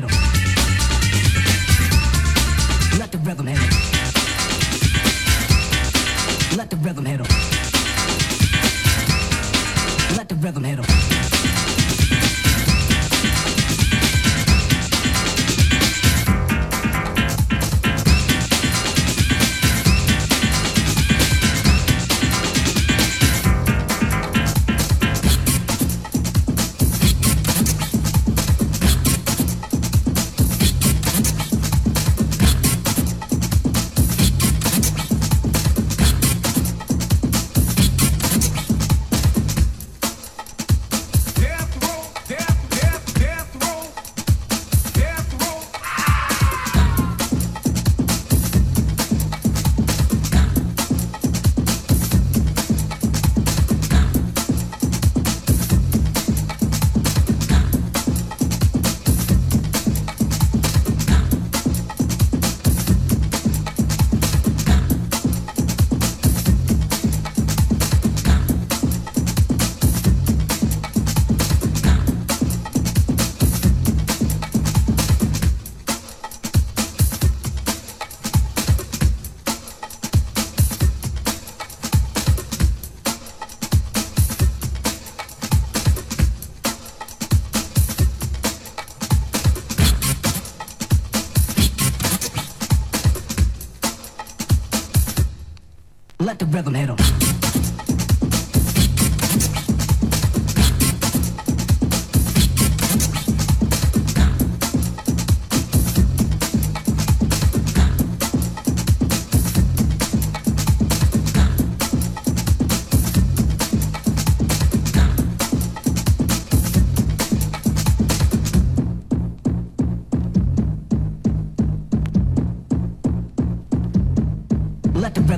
[0.00, 0.37] dinero.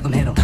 [0.01, 0.40] con Hero.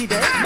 [0.00, 0.39] lady.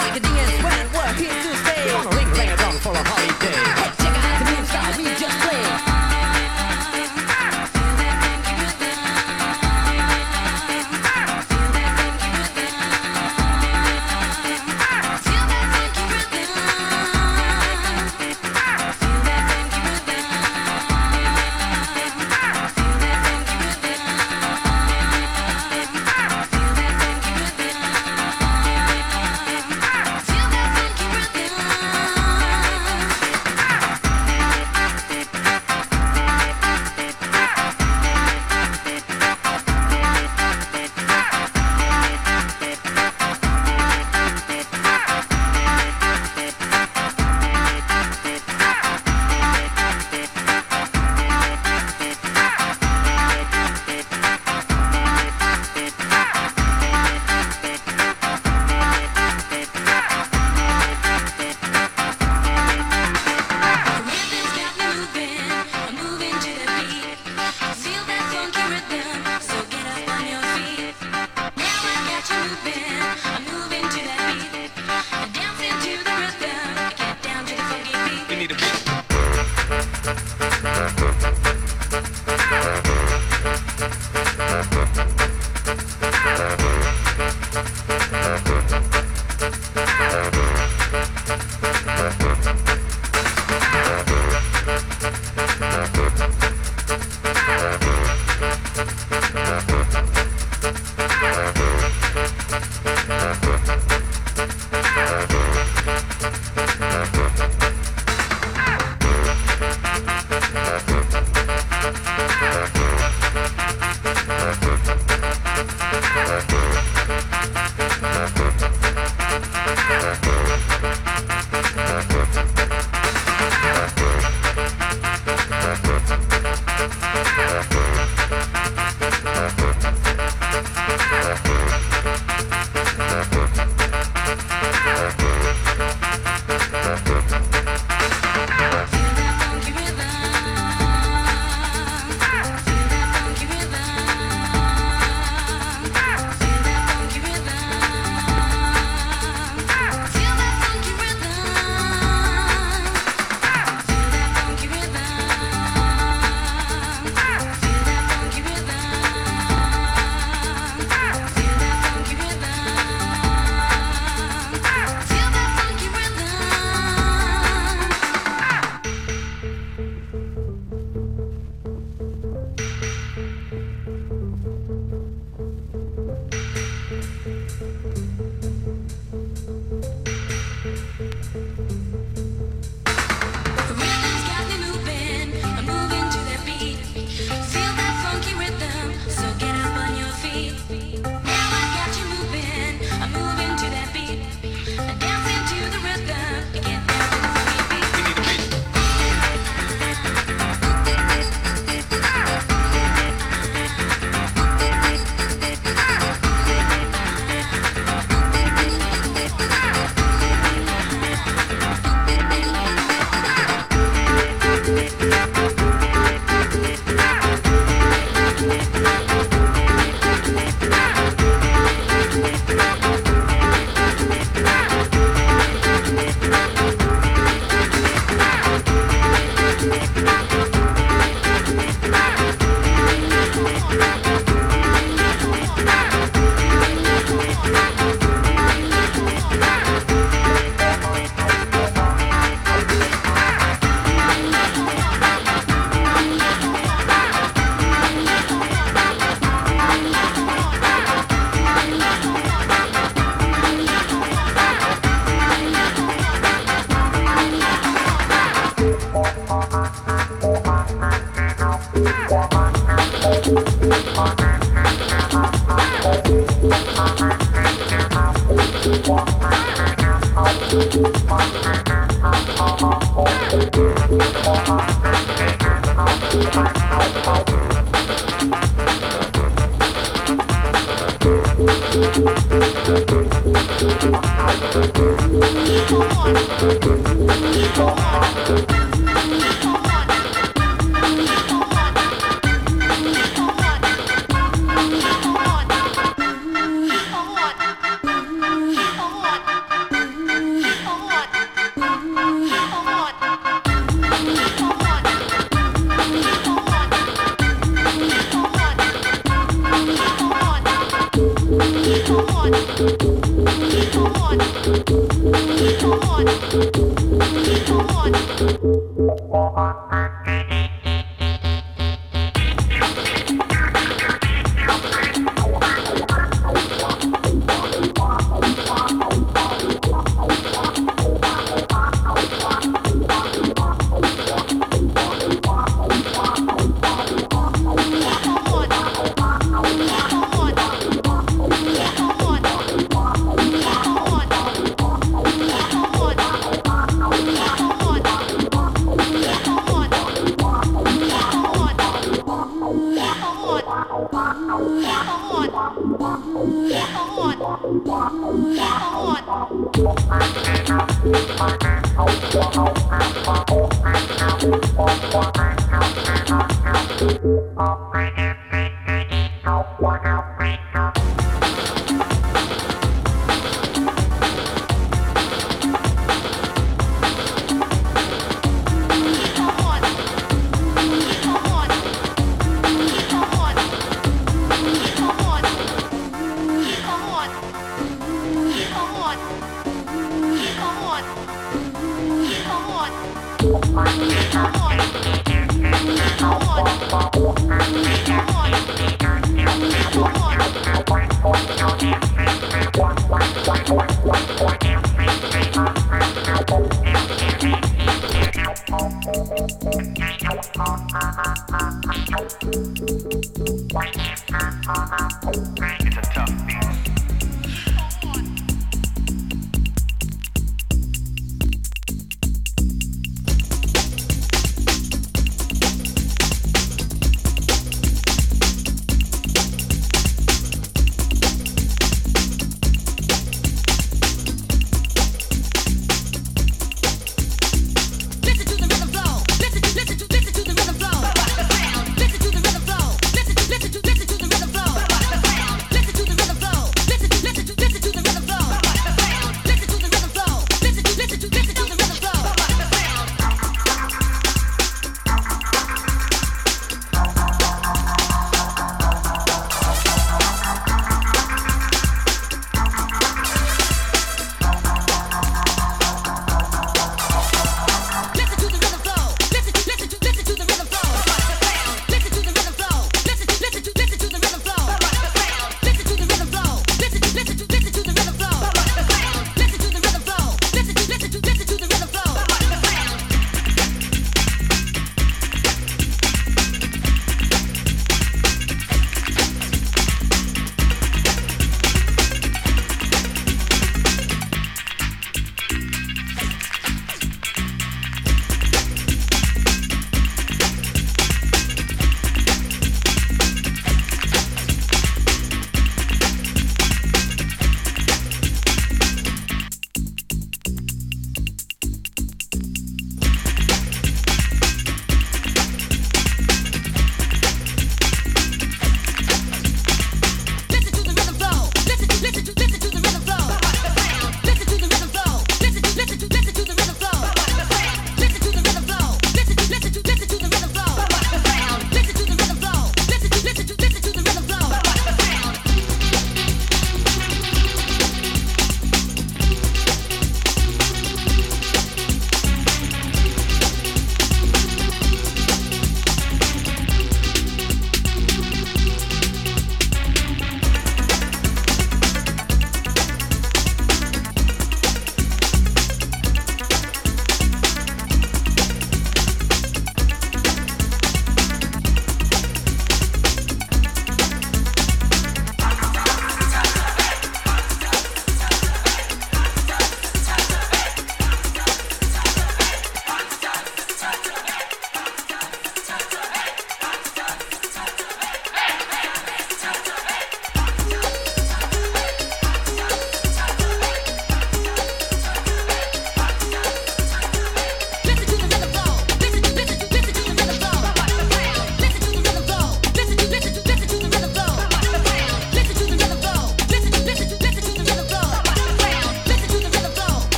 [116.35, 116.64] Bye.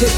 [0.00, 0.16] Just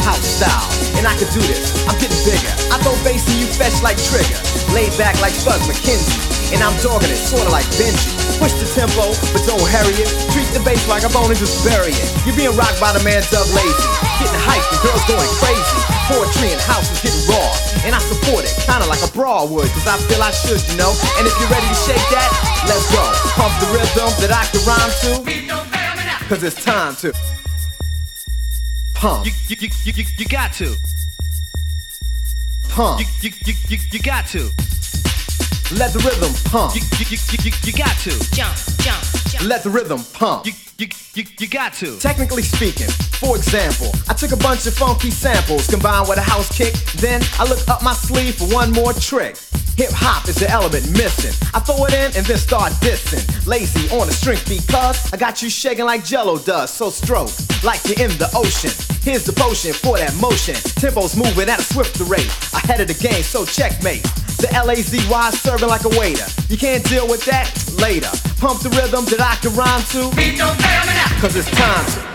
[7.03, 7.19] bury it.
[7.19, 8.13] Sorta like Benji.
[8.39, 10.09] Push the tempo, but don't hurry it.
[10.33, 11.97] treat the bass like I'm only just burying.
[12.25, 13.89] You're being rocked by the man Doug Lazy.
[14.21, 15.81] Getting hyped and girls going crazy.
[16.07, 17.51] Poetry and house is getting raw.
[17.83, 20.77] And I support it, kinda like a brawl would, cause I feel I should, you
[20.77, 20.93] know.
[21.19, 22.31] And if you're ready to shake that,
[22.69, 23.03] let's go.
[23.35, 25.11] Pump the rhythm that I can rhyme to.
[26.29, 27.13] Cause it's time to
[29.03, 29.27] pump.
[29.27, 30.77] You, you, you, you, you got to.
[32.71, 33.01] Pump.
[33.01, 34.39] You, you, you, you, you got to.
[35.75, 36.77] Let the rhythm pump.
[36.77, 38.11] You, you, you, you, you got to.
[38.31, 39.45] Jump, jump, jump.
[39.45, 40.47] Let the rhythm pump.
[40.47, 41.97] You, you, you, you got to.
[41.99, 42.91] Technically speaking,
[43.23, 46.75] for example, I took a bunch of funky samples combined with a house kick.
[46.99, 49.37] Then I look up my sleeve for one more trick.
[49.77, 51.33] Hip hop is the element missing.
[51.55, 53.25] I throw it in and then start dissing.
[53.47, 56.71] Lazy on the string because I got you shaking like jello does.
[56.73, 57.31] So stroke
[57.63, 58.75] like you're in the ocean.
[59.01, 60.55] Here's the potion for that motion.
[60.77, 62.29] Tempo's moving at a swifter rate.
[62.53, 64.05] Ahead of the game, so checkmate.
[64.43, 66.27] The L-A-Z-Y serving like a waiter.
[66.49, 67.47] You can't deal with that?
[67.79, 68.11] Later.
[68.41, 70.11] Pump the rhythm that I can rhyme to.
[71.21, 72.12] Cause it's time to